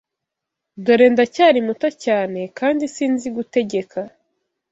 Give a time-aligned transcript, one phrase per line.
[0.85, 3.99] dore ndacyari muto cyane kandi sinzi gutegeka